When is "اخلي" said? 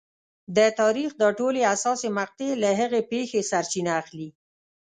4.01-4.29